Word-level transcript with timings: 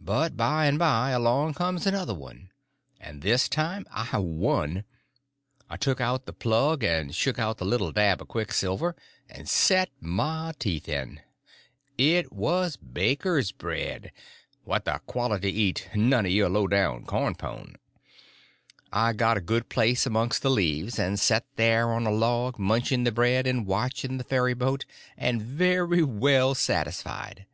But 0.00 0.36
by 0.36 0.66
and 0.66 0.80
by 0.80 1.10
along 1.10 1.54
comes 1.54 1.86
another 1.86 2.12
one, 2.12 2.50
and 2.98 3.22
this 3.22 3.48
time 3.48 3.86
I 3.92 4.18
won. 4.18 4.82
I 5.68 5.76
took 5.76 6.00
out 6.00 6.26
the 6.26 6.32
plug 6.32 6.82
and 6.82 7.14
shook 7.14 7.38
out 7.38 7.58
the 7.58 7.64
little 7.64 7.92
dab 7.92 8.20
of 8.20 8.26
quicksilver, 8.26 8.96
and 9.28 9.48
set 9.48 9.90
my 10.00 10.54
teeth 10.58 10.88
in. 10.88 11.20
It 11.96 12.32
was 12.32 12.76
"baker's 12.78 13.52
bread"—what 13.52 14.86
the 14.86 15.00
quality 15.06 15.52
eat; 15.52 15.88
none 15.94 16.26
of 16.26 16.32
your 16.32 16.48
low 16.48 16.66
down 16.66 17.04
corn 17.04 17.36
pone. 17.36 17.76
I 18.92 19.12
got 19.12 19.36
a 19.38 19.40
good 19.40 19.68
place 19.68 20.04
amongst 20.04 20.42
the 20.42 20.50
leaves, 20.50 20.98
and 20.98 21.16
set 21.20 21.46
there 21.54 21.92
on 21.92 22.08
a 22.08 22.10
log, 22.10 22.58
munching 22.58 23.04
the 23.04 23.12
bread 23.12 23.46
and 23.46 23.64
watching 23.68 24.18
the 24.18 24.24
ferry 24.24 24.54
boat, 24.54 24.84
and 25.16 25.40
very 25.40 26.02
well 26.02 26.56
satisfied. 26.56 27.46